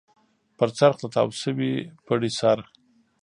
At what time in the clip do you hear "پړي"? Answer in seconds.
2.05-2.31